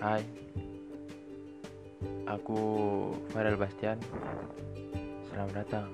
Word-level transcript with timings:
Hai, 0.00 0.24
aku 2.24 2.56
Farel 3.36 3.60
Bastian. 3.60 4.00
Selamat 5.28 5.60
datang 5.60 5.92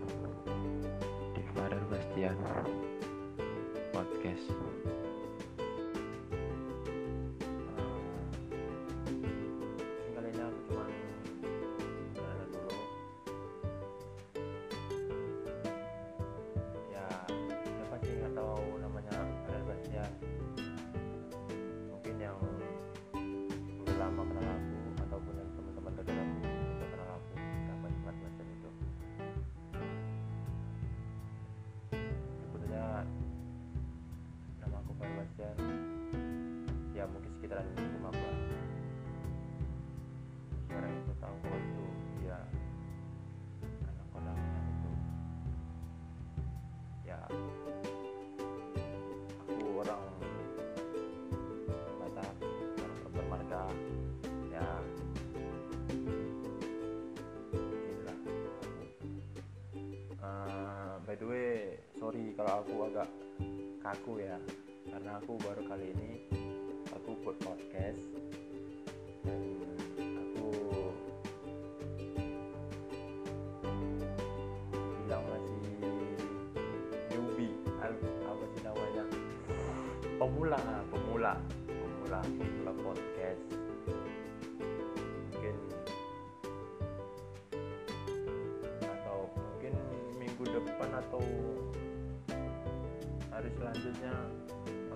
di 1.35 1.43
Farel 1.51 1.83
Bastian 1.91 2.39
Podcast. 3.91 4.76
Sekitaran 37.47 37.79
rumah 37.79 38.11
aku 38.11 38.27
lah. 38.27 38.39
sekarang 40.67 40.91
itu 40.99 41.13
tahu 41.23 41.35
bahwa 41.47 41.59
itu 41.63 41.85
dia 42.19 42.39
anak 43.87 44.07
kondangan 44.11 44.67
itu. 44.67 44.91
Ya 47.07 47.23
aku 49.47 49.63
orang 49.79 50.03
Batak 52.03 52.35
orang 52.83 53.15
bermarga. 53.15 53.63
Ya 54.51 54.67
inilah. 57.55 58.19
Eh, 60.19 60.95
by 61.07 61.15
the 61.15 61.27
way 61.31 61.79
sorry 61.95 62.35
kalau 62.35 62.67
aku 62.67 62.91
agak 62.91 63.07
kaku 63.87 64.19
ya. 64.19 64.35
Karena 64.91 65.23
aku 65.23 65.39
baru 65.39 65.63
kali 65.71 65.95
ini 65.95 66.27
pemula 80.27 80.59
pemula 80.91 81.33
pemula 81.71 82.19
pemula 82.35 82.73
podcast. 82.83 83.47
Mungkin 85.31 85.55
atau 88.83 89.31
mungkin 89.39 89.73
minggu 90.19 90.45
depan 90.51 90.91
atau 90.99 91.23
hari 93.31 93.55
selanjutnya 93.55 94.15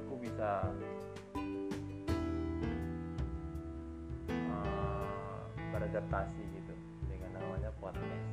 aku 0.03 0.19
bisa 0.19 0.67
eh, 4.34 5.41
beradaptasi 5.70 6.42
gitu 6.58 6.75
dengan 7.06 7.39
namanya 7.39 7.70
podcast. 7.78 8.27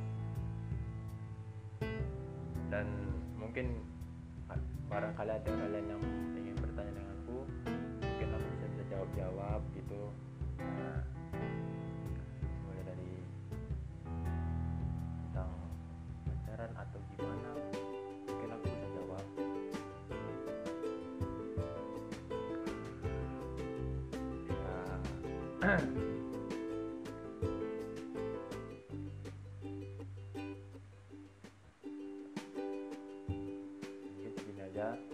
Dan 2.74 2.90
mungkin 3.38 3.86
barangkali 4.90 5.30
ada 5.30 5.50
kalian 5.54 5.86
yang 5.94 6.02
jawab 9.16 9.62
jawab 9.62 9.62
gitu 9.72 10.02
nah, 10.60 11.00
mulai 12.66 12.82
dari 12.84 13.12
tentang 15.24 15.52
pacaran 16.26 16.72
atau 16.76 17.00
gimana 17.14 17.50
mungkin 18.28 18.48
aku 18.52 18.66
bisa 18.68 18.88
jawab 18.92 19.24
ya 25.58 25.78
Yeah. 34.78 34.78
aja 34.78 35.07